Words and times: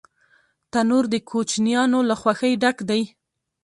تنور 0.71 1.05
د 1.13 1.15
کوچنیانو 1.29 1.99
له 2.09 2.15
خوښۍ 2.21 2.53
ډک 2.61 2.77
دی 2.89 3.01